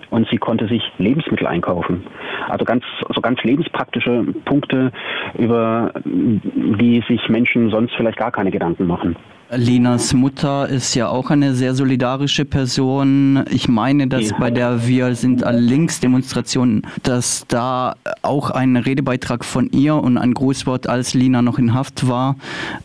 und 0.10 0.28
sie 0.30 0.38
konnte 0.38 0.68
sich 0.68 0.84
Lebensmittel 0.98 1.48
einkaufen. 1.48 2.06
Also 2.48 2.64
ganz, 2.64 2.84
so 3.14 3.22
ganz 3.22 3.42
lebenspraktische 3.44 4.26
Punkte, 4.46 4.92
über 5.36 5.92
die 6.06 7.04
sich 7.08 7.28
Menschen 7.30 7.70
sonst 7.70 7.94
vielleicht 7.96 8.18
gar 8.18 8.32
keine 8.32 8.52
Gedanken 8.52 8.86
machen. 8.86 9.16
Linas 9.50 10.13
Mutter 10.13 10.68
ist 10.68 10.94
ja 10.96 11.08
auch 11.08 11.30
eine 11.30 11.54
sehr 11.54 11.74
solidarische 11.74 12.44
Person. 12.44 13.46
Ich 13.50 13.70
meine, 13.70 14.08
dass 14.08 14.32
ja. 14.32 14.38
bei 14.38 14.51
der 14.51 14.86
Wir 14.88 15.16
sind 15.16 15.44
links 15.50 16.01
Demonstration, 16.01 16.82
dass 17.04 17.48
da 17.48 17.96
auch 18.24 18.51
ein 18.51 18.75
Redebeitrag 18.75 19.46
von 19.46 19.70
ihr 19.72 19.96
und 19.96 20.18
ein 20.18 20.34
Grußwort, 20.34 20.89
als 20.89 21.13
Lina 21.13 21.42
noch 21.42 21.60
in 21.60 21.74
Haft 21.74 22.10
war, 22.10 22.36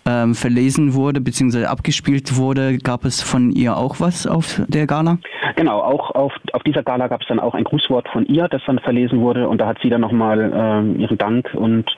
ähm, 0.06 0.36
verlesen 0.36 0.94
wurde 0.94 1.20
bzw. 1.20 1.64
abgespielt 1.64 2.36
wurde. 2.36 2.78
Gab 2.78 3.04
es 3.04 3.20
von 3.20 3.50
ihr 3.50 3.76
auch 3.76 3.98
was 3.98 4.28
auf 4.28 4.62
der 4.68 4.86
Gala? 4.86 5.18
Genau, 5.56 5.80
auch 5.80 6.12
auf, 6.12 6.32
auf 6.52 6.62
dieser 6.62 6.82
Gala 6.84 7.08
gab 7.08 7.22
es 7.22 7.28
dann 7.28 7.40
auch 7.40 7.54
ein 7.54 7.64
Grußwort 7.64 8.08
von 8.08 8.24
ihr, 8.26 8.46
das 8.48 8.62
dann 8.66 8.78
verlesen 8.78 9.20
wurde 9.20 9.48
und 9.48 9.60
da 9.60 9.66
hat 9.66 9.78
sie 9.82 9.90
dann 9.90 10.00
nochmal 10.00 10.40
äh, 10.40 11.00
ihren 11.00 11.18
Dank 11.18 11.52
und 11.54 11.90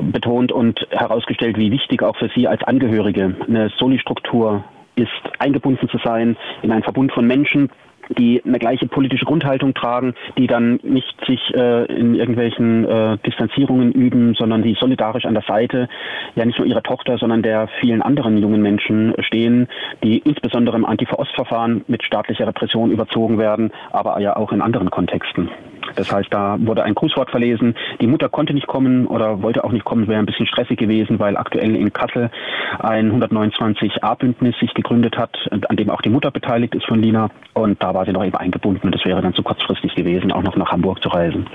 betont 0.00 0.52
und 0.52 0.86
herausgestellt, 0.90 1.58
wie 1.58 1.70
wichtig 1.70 2.02
auch 2.02 2.16
für 2.16 2.30
sie 2.34 2.48
als 2.48 2.62
Angehörige 2.62 3.36
eine 3.46 3.70
Soli-Struktur 3.78 4.64
ist, 4.96 5.10
eingebunden 5.38 5.88
zu 5.88 5.98
sein 5.98 6.36
in 6.62 6.70
einen 6.70 6.82
Verbund 6.82 7.12
von 7.12 7.26
Menschen, 7.26 7.70
die 8.08 8.42
eine 8.44 8.58
gleiche 8.58 8.86
politische 8.86 9.24
Grundhaltung 9.24 9.74
tragen, 9.74 10.14
die 10.38 10.46
dann 10.46 10.80
nicht 10.82 11.14
sich 11.26 11.40
äh, 11.54 11.84
in 11.86 12.14
irgendwelchen 12.14 12.84
äh, 12.84 13.18
Distanzierungen 13.26 13.92
üben, 13.92 14.34
sondern 14.34 14.62
die 14.62 14.76
solidarisch 14.78 15.24
an 15.24 15.34
der 15.34 15.44
Seite 15.46 15.88
ja 16.34 16.44
nicht 16.44 16.58
nur 16.58 16.66
ihrer 16.66 16.82
Tochter, 16.82 17.18
sondern 17.18 17.42
der 17.42 17.68
vielen 17.80 18.02
anderen 18.02 18.38
jungen 18.38 18.62
Menschen 18.62 19.14
stehen, 19.20 19.68
die 20.02 20.18
insbesondere 20.18 20.76
im 20.76 20.84
Antifa-Ost-Verfahren 20.84 21.84
mit 21.88 22.02
staatlicher 22.02 22.46
Repression 22.46 22.90
überzogen 22.90 23.38
werden, 23.38 23.72
aber 23.92 24.20
ja 24.20 24.36
auch 24.36 24.52
in 24.52 24.60
anderen 24.60 24.90
Kontexten. 24.90 25.50
Das 25.96 26.12
heißt, 26.12 26.32
da 26.32 26.56
wurde 26.60 26.82
ein 26.82 26.94
Grußwort 26.94 27.30
verlesen. 27.30 27.74
Die 28.00 28.06
Mutter 28.06 28.28
konnte 28.28 28.54
nicht 28.54 28.66
kommen 28.66 29.06
oder 29.06 29.42
wollte 29.42 29.64
auch 29.64 29.72
nicht 29.72 29.84
kommen, 29.84 30.08
wäre 30.08 30.18
ein 30.18 30.26
bisschen 30.26 30.46
stressig 30.46 30.78
gewesen, 30.78 31.18
weil 31.18 31.36
aktuell 31.36 31.76
in 31.76 31.92
Kassel 31.92 32.30
ein 32.78 33.12
129a-Bündnis 33.12 34.58
sich 34.58 34.74
gegründet 34.74 35.16
hat, 35.16 35.36
an 35.50 35.76
dem 35.76 35.90
auch 35.90 36.00
die 36.00 36.10
Mutter 36.10 36.30
beteiligt 36.30 36.74
ist 36.74 36.86
von 36.86 37.00
Lina. 37.00 37.28
Und 37.52 37.82
da 37.82 37.93
war 37.94 38.04
sie 38.04 38.12
noch 38.12 38.24
eben 38.24 38.36
eingebunden 38.36 38.88
und 38.88 38.94
es 38.94 39.04
wäre 39.04 39.22
dann 39.22 39.34
zu 39.34 39.42
kurzfristig 39.42 39.94
gewesen, 39.94 40.32
auch 40.32 40.42
noch 40.42 40.56
nach 40.56 40.70
Hamburg 40.70 41.02
zu 41.02 41.08
reisen. 41.08 41.46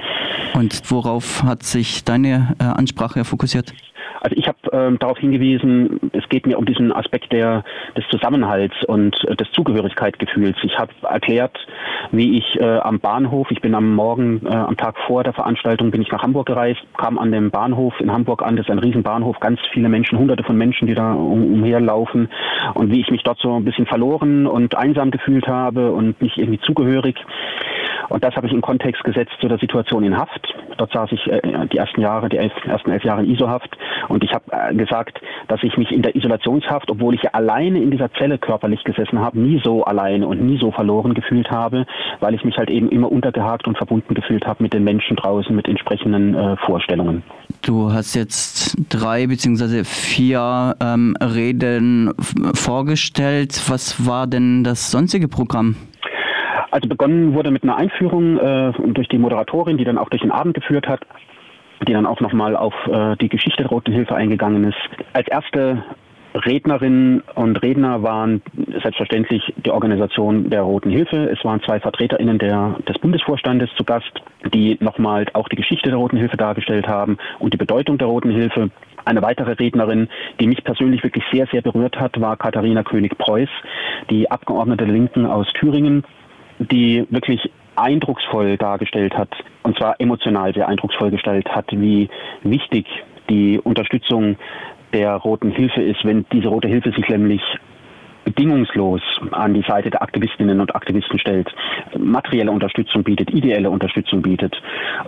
Und 0.53 0.81
worauf 0.89 1.43
hat 1.43 1.63
sich 1.63 2.03
deine 2.03 2.55
äh, 2.59 2.63
Ansprache 2.63 3.23
fokussiert? 3.25 3.73
Also 4.21 4.35
ich 4.35 4.47
habe 4.47 4.57
ähm, 4.71 4.99
darauf 4.99 5.17
hingewiesen, 5.17 6.11
es 6.13 6.27
geht 6.29 6.45
mir 6.45 6.57
um 6.57 6.65
diesen 6.65 6.91
Aspekt 6.91 7.31
der, 7.31 7.63
des 7.95 8.05
Zusammenhalts 8.09 8.75
und 8.85 9.15
äh, 9.25 9.35
des 9.35 9.51
Zugehörigkeitsgefühls. 9.51 10.57
Ich 10.63 10.77
habe 10.77 10.91
erklärt, 11.03 11.57
wie 12.11 12.37
ich 12.37 12.59
äh, 12.59 12.79
am 12.79 12.99
Bahnhof, 12.99 13.51
ich 13.51 13.61
bin 13.61 13.75
am 13.75 13.93
Morgen, 13.93 14.45
äh, 14.45 14.49
am 14.49 14.77
Tag 14.77 14.97
vor 15.07 15.23
der 15.23 15.33
Veranstaltung, 15.33 15.91
bin 15.91 16.01
ich 16.01 16.11
nach 16.11 16.23
Hamburg 16.23 16.47
gereist, 16.47 16.81
kam 16.97 17.17
an 17.17 17.31
dem 17.31 17.51
Bahnhof 17.51 17.99
in 17.99 18.11
Hamburg 18.11 18.43
an, 18.43 18.55
das 18.55 18.65
ist 18.65 18.71
ein 18.71 18.79
Riesenbahnhof, 18.79 19.39
ganz 19.39 19.59
viele 19.71 19.89
Menschen, 19.89 20.17
hunderte 20.17 20.43
von 20.43 20.57
Menschen, 20.57 20.87
die 20.87 20.95
da 20.95 21.13
um, 21.13 21.53
umherlaufen 21.53 22.29
und 22.73 22.91
wie 22.91 23.01
ich 23.01 23.11
mich 23.11 23.23
dort 23.23 23.39
so 23.39 23.55
ein 23.55 23.65
bisschen 23.65 23.85
verloren 23.85 24.47
und 24.47 24.75
einsam 24.75 25.11
gefühlt 25.11 25.47
habe 25.47 25.91
und 25.91 26.21
nicht 26.21 26.37
irgendwie 26.37 26.59
zugehörig. 26.59 27.15
Und 28.09 28.23
das 28.23 28.35
habe 28.35 28.47
ich 28.47 28.53
in 28.53 28.61
Kontext 28.61 29.03
gesetzt 29.03 29.31
zu 29.39 29.47
der 29.47 29.57
Situation 29.57 30.03
in 30.03 30.17
Haft. 30.17 30.53
Dort 30.77 30.91
saß 30.91 31.11
ich 31.11 31.27
äh, 31.27 31.67
die 31.71 31.77
ersten 31.77 32.01
Jahre, 32.01 32.29
die 32.29 32.37
elf, 32.37 32.51
ersten 32.65 32.91
elf 32.91 33.03
Jahre 33.03 33.23
in 33.23 33.31
ISO-Haft. 33.31 33.77
Und 34.07 34.23
ich 34.23 34.33
habe 34.33 34.45
äh, 34.51 34.73
gesagt, 34.73 35.21
dass 35.47 35.61
ich 35.63 35.77
mich 35.77 35.91
in 35.91 36.01
der 36.01 36.15
Isolationshaft, 36.15 36.89
obwohl 36.89 37.15
ich 37.15 37.23
ja 37.23 37.31
alleine 37.31 37.81
in 37.81 37.91
dieser 37.91 38.11
Zelle 38.13 38.37
körperlich 38.37 38.83
gesessen 38.83 39.19
habe, 39.19 39.39
nie 39.39 39.61
so 39.63 39.83
alleine 39.83 40.27
und 40.27 40.41
nie 40.41 40.57
so 40.59 40.71
verloren 40.71 41.13
gefühlt 41.13 41.51
habe, 41.51 41.85
weil 42.19 42.33
ich 42.33 42.43
mich 42.43 42.57
halt 42.57 42.69
eben 42.69 42.89
immer 42.89 43.11
untergehakt 43.11 43.67
und 43.67 43.77
verbunden 43.77 44.13
gefühlt 44.13 44.45
habe 44.45 44.63
mit 44.63 44.73
den 44.73 44.83
Menschen 44.83 45.15
draußen, 45.15 45.55
mit 45.55 45.67
entsprechenden 45.67 46.35
äh, 46.35 46.57
Vorstellungen. 46.57 47.23
Du 47.61 47.91
hast 47.91 48.15
jetzt 48.15 48.77
drei 48.89 49.27
beziehungsweise 49.27 49.83
vier 49.83 50.75
ähm, 50.81 51.15
Reden 51.21 52.13
vorgestellt. 52.53 53.61
Was 53.67 54.05
war 54.05 54.27
denn 54.27 54.63
das 54.63 54.91
sonstige 54.91 55.27
Programm? 55.27 55.75
Also 56.71 56.87
begonnen 56.87 57.33
wurde 57.33 57.51
mit 57.51 57.63
einer 57.63 57.77
Einführung 57.77 58.37
äh, 58.37 58.73
durch 58.93 59.07
die 59.07 59.17
Moderatorin, 59.17 59.77
die 59.77 59.85
dann 59.85 59.97
auch 59.97 60.09
durch 60.09 60.21
den 60.21 60.31
Abend 60.31 60.53
geführt 60.53 60.87
hat, 60.87 61.01
die 61.87 61.93
dann 61.93 62.05
auch 62.05 62.19
nochmal 62.19 62.55
auf 62.55 62.73
äh, 62.87 63.15
die 63.17 63.29
Geschichte 63.29 63.63
der 63.63 63.67
Roten 63.67 63.91
Hilfe 63.91 64.15
eingegangen 64.15 64.63
ist. 64.65 64.77
Als 65.13 65.27
erste 65.27 65.83
Rednerinnen 66.35 67.21
und 67.35 67.57
Redner 67.57 68.03
waren 68.03 68.41
selbstverständlich 68.81 69.53
die 69.57 69.71
Organisation 69.71 70.49
der 70.49 70.61
Roten 70.61 70.91
Hilfe. 70.91 71.29
Es 71.29 71.43
waren 71.43 71.61
zwei 71.61 71.79
VertreterInnen 71.79 72.37
der, 72.37 72.75
des 72.87 72.99
Bundesvorstandes 72.99 73.69
zu 73.75 73.83
Gast, 73.83 74.11
die 74.53 74.77
nochmal 74.79 75.25
auch 75.33 75.49
die 75.49 75.55
Geschichte 75.55 75.89
der 75.89 75.97
Roten 75.97 76.17
Hilfe 76.17 76.37
dargestellt 76.37 76.87
haben 76.87 77.17
und 77.39 77.53
die 77.53 77.57
Bedeutung 77.57 77.97
der 77.97 78.07
Roten 78.07 78.29
Hilfe. 78.29 78.69
Eine 79.05 79.21
weitere 79.23 79.53
Rednerin, 79.53 80.07
die 80.39 80.47
mich 80.47 80.63
persönlich 80.63 81.03
wirklich 81.03 81.23
sehr, 81.31 81.47
sehr 81.47 81.61
berührt 81.61 81.99
hat, 81.99 82.19
war 82.21 82.37
Katharina 82.37 82.83
König-Preuß, 82.83 83.49
die 84.11 84.29
Abgeordnete 84.29 84.85
der 84.85 84.93
Linken 84.93 85.25
aus 85.25 85.47
Thüringen, 85.53 86.03
die 86.59 87.05
wirklich 87.09 87.51
eindrucksvoll 87.75 88.57
dargestellt 88.57 89.17
hat, 89.17 89.29
und 89.63 89.77
zwar 89.77 89.95
emotional 89.99 90.53
sehr 90.53 90.67
eindrucksvoll 90.67 91.11
gestellt 91.11 91.47
hat, 91.49 91.67
wie 91.71 92.09
wichtig 92.43 92.85
die 93.29 93.59
Unterstützung 93.59 94.37
der 94.93 95.13
Roten 95.15 95.51
Hilfe 95.51 95.81
ist, 95.81 96.03
wenn 96.03 96.25
diese 96.31 96.49
Rote 96.49 96.67
Hilfe 96.67 96.91
sich 96.91 97.07
nämlich 97.07 97.41
bedingungslos 98.25 99.01
an 99.31 99.53
die 99.53 99.63
Seite 99.67 99.89
der 99.89 100.01
Aktivistinnen 100.01 100.59
und 100.59 100.75
Aktivisten 100.75 101.19
stellt, 101.19 101.49
materielle 101.97 102.51
Unterstützung 102.51 103.03
bietet, 103.03 103.31
ideelle 103.31 103.69
Unterstützung 103.69 104.21
bietet, 104.21 104.55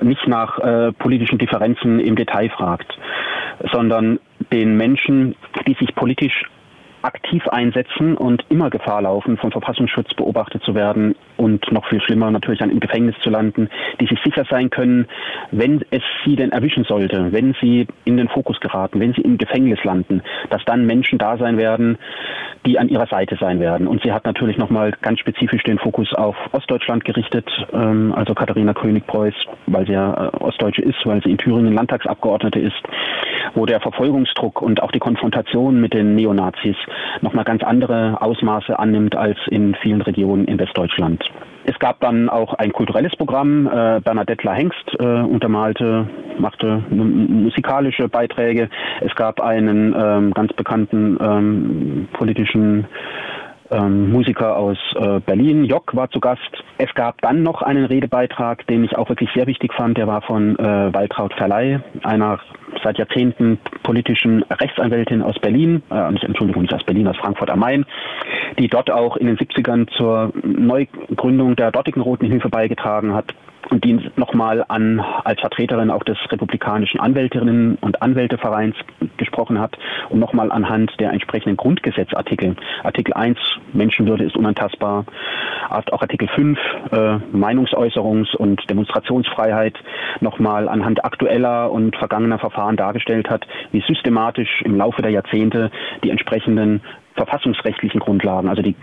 nicht 0.02 0.28
nach 0.28 0.58
äh, 0.60 0.92
politischen 0.94 1.38
Differenzen 1.38 2.00
im 2.00 2.16
Detail 2.16 2.50
fragt, 2.50 2.98
sondern 3.72 4.20
den 4.52 4.76
Menschen, 4.76 5.36
die 5.68 5.76
sich 5.80 5.94
politisch 5.94 6.46
aktiv 7.02 7.48
einsetzen 7.48 8.16
und 8.16 8.46
immer 8.50 8.70
Gefahr 8.70 9.02
laufen, 9.02 9.38
vom 9.38 9.52
Verfassungsschutz 9.52 10.14
beobachtet 10.14 10.64
zu 10.64 10.76
werden 10.76 11.16
und 11.38 11.72
noch 11.72 11.88
viel 11.88 12.02
schlimmer 12.02 12.32
natürlich 12.32 12.60
dann 12.60 12.70
im 12.70 12.80
Gefängnis 12.80 13.16
zu 13.24 13.30
landen, 13.30 13.70
die 14.00 14.08
sich 14.08 14.20
sicher 14.24 14.46
sein 14.50 14.70
können, 14.70 15.08
wenn 15.52 15.84
es 15.90 16.04
sie 16.26 16.36
denn 16.36 16.52
erwischen 16.52 16.84
sollte, 16.84 17.32
wenn 17.32 17.56
sie 17.62 17.88
in 18.06 18.18
den 18.18 18.30
Fokus 18.30 18.60
geraten, 18.60 19.00
wenn 19.00 19.14
sie 19.14 19.22
im 19.22 19.38
Gefängnis 19.38 19.84
landen, 19.84 20.22
dass 20.50 20.64
dann 20.66 20.86
Menschen 20.86 21.18
da 21.18 21.38
sein 21.38 21.58
werden, 21.58 21.98
die 22.66 22.78
an 22.78 22.90
ihrer 22.90 23.08
Seite 23.08 23.38
sein 23.40 23.60
werden. 23.60 23.88
Und 23.88 24.04
sie 24.04 24.12
hat 24.12 24.26
natürlich 24.26 24.58
nochmal 24.58 24.94
ganz 25.02 25.20
spezifisch 25.20 25.64
den 25.64 25.80
Fokus 25.80 26.14
auf 26.14 26.36
Ostdeutschland 26.52 27.06
gerichtet, 27.06 27.50
ähm, 27.74 28.14
also 28.16 28.36
Katharina 28.36 28.74
König-Preuß, 28.74 29.34
weil 29.68 29.86
sie 29.88 29.94
ja 29.94 30.28
äh, 30.28 30.38
Ostdeutsche 30.38 30.82
ist, 30.82 31.06
weil 31.06 31.22
sie 31.24 31.32
in 31.32 31.38
Thüringen 31.38 31.74
Landtagsabgeordnete 31.74 32.60
ist, 32.60 32.82
wo 33.56 33.66
der 33.66 33.80
Verfolgungsdruck 33.80 34.62
und 34.62 34.84
auch 34.84 34.92
die 34.92 35.00
Konfrontation 35.00 35.82
mit 35.82 35.94
den 35.94 36.16
Neonazis 36.16 36.76
nochmal 37.22 37.46
ganz 37.46 37.64
andere 37.64 38.22
Ausmaße 38.22 38.78
annimmt 38.78 39.16
als 39.16 39.38
in 39.48 39.76
vielen 39.76 40.02
Regionen 40.02 40.46
in 40.46 40.60
Westdeutschland. 40.60 41.24
Es 41.66 41.78
gab 41.78 42.00
dann 42.00 42.28
auch 42.30 42.56
ein 42.56 42.74
kulturelles 42.74 43.16
Programm. 43.16 43.68
Äh, 43.68 44.02
Bernadette 44.02 44.52
Hengst 44.52 44.96
äh, 45.00 45.04
untermalte, 45.04 46.08
machte 46.40 46.84
musikalische 46.90 48.10
Beiträge. 48.10 48.70
Es 49.02 49.14
gab 49.16 49.42
einen 49.42 49.94
ähm, 49.98 50.34
ganz 50.34 50.54
bekannten 50.54 51.18
ähm, 51.22 52.08
politischen 52.14 52.88
ähm, 53.72 54.12
Musiker 54.12 54.58
aus 54.58 54.78
äh, 54.96 55.20
Berlin, 55.20 55.66
Jock, 55.66 55.96
war 55.96 56.10
zu 56.12 56.20
Gast. 56.20 56.64
Es 56.78 56.94
gab 56.94 57.22
dann 57.22 57.44
noch 57.44 57.62
einen 57.62 57.86
Redebeitrag, 57.86 58.68
den 58.68 58.84
ich 58.84 58.96
auch 58.98 59.10
wirklich 59.10 59.30
sehr 59.34 59.48
wichtig 59.48 59.74
fand. 59.74 59.98
Der 59.98 60.08
war 60.08 60.22
von 60.22 60.58
äh, 60.60 60.94
Waltraud 60.94 61.34
Verlei, 61.34 61.82
einer 62.04 62.40
seit 62.84 62.98
Jahrzehnten 62.98 63.60
politischen 63.84 64.44
Rechtsanwältin 64.44 65.22
aus 65.22 65.40
Berlin, 65.40 65.82
äh, 65.90 65.96
Entschuldigung, 65.96 66.64
nicht 66.64 66.74
aus 66.74 66.84
Berlin, 66.84 67.08
aus 67.08 67.18
Frankfurt 67.18 67.50
am 67.50 67.60
Main, 67.60 67.86
die 68.60 68.68
dort 68.68 68.92
auch 68.92 69.18
in 69.18 69.28
den 69.28 69.38
70ern 69.38 69.88
zur 69.96 70.32
Neugründung 70.44 71.56
der 71.56 71.72
dortigen 71.72 72.02
Roten 72.02 72.26
Hilfe 72.26 72.50
beigetragen 72.50 73.14
hat 73.14 73.34
und 73.70 73.84
die 73.84 74.10
nochmal 74.16 74.66
an 74.68 75.00
als 75.00 75.40
Vertreterin 75.40 75.92
auch 75.92 76.04
des 76.04 76.18
republikanischen 76.30 77.00
Anwältinnen 77.00 77.78
und 77.82 78.02
Anwältevereins 78.02 78.76
gesprochen 79.18 79.60
hat 79.60 79.78
und 80.10 80.20
nochmal 80.20 80.52
anhand 80.52 80.92
der 81.00 81.12
entsprechenden 81.12 81.58
Grundgesetzartikel, 81.58 82.56
Artikel 82.84 83.14
1, 83.14 83.38
Menschenwürde 83.74 84.24
ist 84.24 84.36
unantastbar, 84.36 85.06
auch 85.70 86.02
Artikel 86.02 86.28
5, 86.28 86.60
äh, 86.92 86.96
Meinungsäußerungs- 87.34 88.36
und 88.36 88.70
Demonstrationsfreiheit, 88.70 89.78
nochmal 90.20 90.68
anhand 90.68 91.06
aktueller 91.06 91.72
und 91.72 91.96
vergangener 91.96 92.40
Verfahren 92.40 92.78
dargestellt 92.78 93.30
hat, 93.30 93.46
wie 93.72 93.84
systematisch 93.88 94.62
im 94.64 94.76
Laufe 94.76 95.02
der 95.02 95.12
Jahrzehnte 95.12 95.72
die 96.04 96.10
entsprechenden 96.10 96.82
verfassungsrechtlichen 97.16 98.00
Grundlagen, 98.00 98.48
also 98.48 98.62
die 98.62 98.76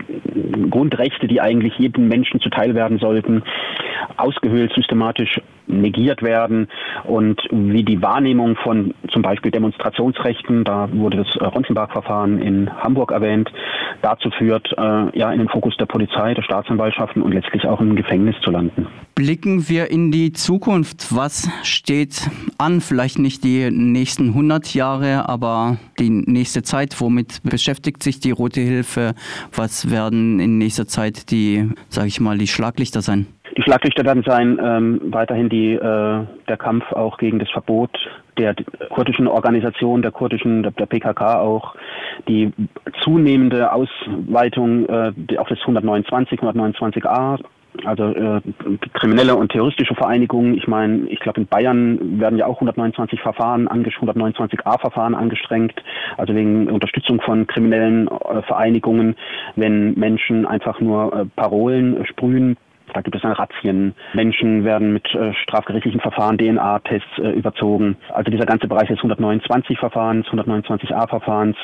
Grundrechte, 0.69 1.27
die 1.27 1.41
eigentlich 1.41 1.77
jedem 1.77 2.07
Menschen 2.07 2.39
zuteil 2.39 2.75
werden 2.75 2.99
sollten, 2.99 3.43
ausgehöhlt, 4.17 4.73
systematisch 4.73 5.39
negiert 5.69 6.21
werden 6.23 6.67
und 7.03 7.39
wie 7.51 7.83
die 7.83 8.01
Wahrnehmung 8.01 8.55
von 8.57 8.93
zum 9.11 9.21
Beispiel 9.21 9.51
Demonstrationsrechten, 9.51 10.63
da 10.63 10.89
wurde 10.91 11.17
das 11.17 11.35
äh, 11.35 11.45
Ronzenbach-Verfahren 11.45 12.41
in 12.41 12.71
Hamburg 12.81 13.11
erwähnt, 13.11 13.51
dazu 14.01 14.31
führt, 14.31 14.67
äh, 14.77 15.17
ja, 15.17 15.31
in 15.31 15.39
den 15.39 15.49
Fokus 15.49 15.77
der 15.77 15.85
Polizei, 15.85 16.33
der 16.33 16.41
Staatsanwaltschaften 16.41 17.21
und 17.21 17.33
letztlich 17.33 17.65
auch 17.65 17.79
im 17.81 17.95
Gefängnis 17.95 18.35
zu 18.43 18.51
landen. 18.51 18.87
Blicken 19.15 19.67
wir 19.67 19.91
in 19.91 20.11
die 20.11 20.31
Zukunft. 20.31 21.13
Was 21.15 21.49
steht 21.63 22.29
an? 22.57 22.81
Vielleicht 22.81 23.19
nicht 23.19 23.43
die 23.43 23.69
nächsten 23.69 24.29
100 24.29 24.73
Jahre, 24.73 25.27
aber 25.27 25.77
die 25.99 26.09
nächste 26.09 26.63
Zeit. 26.63 26.99
Womit 27.01 27.41
beschäftigt 27.43 28.01
sich 28.01 28.21
die 28.21 28.31
Rote 28.31 28.61
Hilfe? 28.61 29.13
Was 29.53 29.91
werden 29.91 30.39
in 30.39 30.57
nächster 30.57 30.87
Zeit 30.87 31.31
die, 31.31 31.69
sage 31.89 32.07
ich 32.07 32.21
mal, 32.21 32.37
die 32.37 32.47
Schlaglichter 32.47 33.01
sein? 33.01 33.27
Die 33.59 33.63
Schlaglichter 33.63 34.05
werden 34.05 34.23
sein 34.25 34.57
ähm, 34.63 35.01
weiterhin 35.11 35.49
die, 35.49 35.73
äh, 35.73 36.25
der 36.47 36.57
Kampf 36.57 36.93
auch 36.93 37.17
gegen 37.17 37.39
das 37.39 37.49
Verbot 37.49 37.91
der 38.37 38.55
kurdischen 38.89 39.27
Organisation, 39.27 40.01
der 40.01 40.11
kurdischen, 40.11 40.63
der, 40.63 40.71
der 40.71 40.85
PKK 40.85 41.41
auch, 41.41 41.75
die 42.29 42.53
zunehmende 43.03 43.73
Ausweitung 43.73 44.85
äh, 44.85 45.11
auf 45.35 45.49
das 45.49 45.59
129, 45.59 46.39
129a 46.39 47.37
also 47.83 48.05
äh, 48.05 48.41
kriminelle 48.93 49.35
und 49.35 49.51
terroristische 49.51 49.93
Vereinigungen. 49.93 50.57
Ich 50.57 50.67
meine, 50.67 51.09
ich 51.09 51.19
glaube 51.19 51.41
in 51.41 51.47
Bayern 51.47 52.17
werden 52.17 52.39
ja 52.39 52.45
auch 52.45 52.55
129 52.55 53.19
Verfahren, 53.19 53.67
129a 53.67 54.79
Verfahren 54.79 55.15
angestrengt, 55.15 55.73
also 56.15 56.33
wegen 56.33 56.69
Unterstützung 56.69 57.19
von 57.19 57.45
kriminellen 57.45 58.07
äh, 58.07 58.41
Vereinigungen, 58.43 59.17
wenn 59.57 59.95
Menschen 59.95 60.45
einfach 60.45 60.79
nur 60.79 61.13
äh, 61.13 61.25
Parolen 61.35 62.05
sprühen, 62.05 62.55
da 62.93 63.01
gibt 63.01 63.15
es 63.15 63.21
dann 63.21 63.31
Razzien. 63.31 63.93
Menschen 64.13 64.63
werden 64.63 64.93
mit 64.93 65.13
äh, 65.13 65.33
strafgerichtlichen 65.33 66.01
Verfahren, 66.01 66.37
DNA-Tests 66.37 67.17
äh, 67.17 67.29
überzogen. 67.31 67.97
Also 68.13 68.31
dieser 68.31 68.45
ganze 68.45 68.67
Bereich 68.67 68.87
des 68.87 68.99
129-Verfahrens, 68.99 70.27
129a-Verfahrens. 70.27 71.57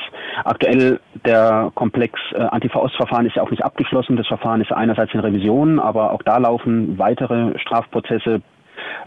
Aktuell 0.44 1.00
der 1.24 1.70
Komplex 1.74 2.18
äh, 2.32 2.38
Antifa-Ost-Verfahren 2.38 3.26
ist 3.26 3.36
ja 3.36 3.42
auch 3.42 3.50
nicht 3.50 3.64
abgeschlossen. 3.64 4.16
Das 4.16 4.26
Verfahren 4.26 4.60
ist 4.60 4.72
einerseits 4.72 5.14
in 5.14 5.20
Revision, 5.20 5.78
aber 5.78 6.12
auch 6.12 6.22
da 6.22 6.38
laufen 6.38 6.98
weitere 6.98 7.58
Strafprozesse 7.58 8.42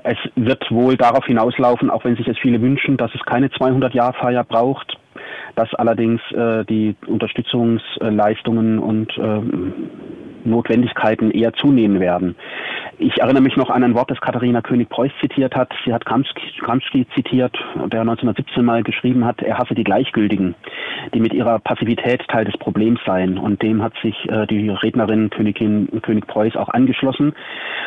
es 0.03 0.17
wird 0.35 0.69
wohl 0.71 0.97
darauf 0.97 1.25
hinauslaufen, 1.25 1.89
auch 1.89 2.03
wenn 2.03 2.15
sich 2.15 2.27
es 2.27 2.37
viele 2.37 2.61
wünschen, 2.61 2.97
dass 2.97 3.13
es 3.13 3.21
keine 3.25 3.47
200-Jahr-Feier 3.47 4.43
braucht, 4.43 4.97
dass 5.55 5.73
allerdings 5.73 6.21
äh, 6.31 6.65
die 6.65 6.95
Unterstützungsleistungen 7.05 8.79
und 8.79 9.17
äh, 9.17 9.41
Notwendigkeiten 10.43 11.31
eher 11.31 11.53
zunehmen 11.53 11.99
werden. 11.99 12.35
Ich 13.01 13.21
erinnere 13.21 13.41
mich 13.41 13.55
noch 13.55 13.69
an 13.69 13.83
ein 13.83 13.95
Wort, 13.95 14.11
das 14.11 14.19
Katharina 14.19 14.61
König-Preuß 14.61 15.11
zitiert 15.21 15.55
hat. 15.55 15.71
Sie 15.85 15.93
hat 15.93 16.05
Gramsci 16.05 17.07
zitiert, 17.15 17.57
der 17.75 18.01
1917 18.01 18.63
mal 18.65 18.83
geschrieben 18.83 19.23
hat, 19.23 19.41
er 19.41 19.57
hasse 19.57 19.73
die 19.73 19.85
Gleichgültigen, 19.85 20.53
die 21.13 21.21
mit 21.21 21.33
ihrer 21.33 21.59
Passivität 21.59 22.27
Teil 22.27 22.43
des 22.43 22.57
Problems 22.57 22.99
seien. 23.05 23.37
Und 23.37 23.61
dem 23.61 23.81
hat 23.81 23.93
sich 24.03 24.15
äh, 24.29 24.45
die 24.47 24.69
Rednerin 24.69 25.29
Königin 25.29 25.87
König-Preuß 26.01 26.57
auch 26.57 26.69
angeschlossen. 26.69 27.33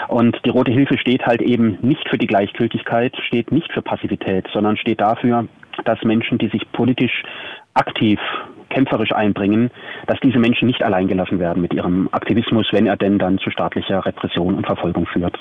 Und 0.09 0.40
die 0.47 0.50
Rote 0.50 0.73
Hilfe 0.73 0.97
steht 0.97 1.26
halt 1.26 1.42
eben 1.42 1.76
nicht 1.82 2.09
für 2.09 2.16
die 2.16 2.26
Gleichgültigkeit, 2.26 3.14
steht 3.26 3.52
nicht 3.52 3.71
für 3.71 3.82
Passivität, 3.82 4.49
sondern 4.52 4.78
steht 4.78 5.02
dafür, 5.02 5.47
dass 5.85 6.02
Menschen, 6.04 6.38
die 6.38 6.49
sich 6.49 6.71
politisch 6.73 7.23
aktiv 7.75 8.18
kämpferisch 8.72 9.12
einbringen, 9.12 9.70
dass 10.06 10.18
diese 10.20 10.38
Menschen 10.38 10.66
nicht 10.66 10.82
alleingelassen 10.82 11.38
werden 11.38 11.62
mit 11.62 11.74
ihrem 11.74 12.08
Aktivismus, 12.12 12.66
wenn 12.72 12.86
er 12.86 12.96
denn 12.96 13.18
dann 13.18 13.38
zu 13.38 13.50
staatlicher 13.50 14.04
Repression 14.04 14.54
und 14.54 14.66
Verfolgung 14.66 15.06
führt. 15.06 15.38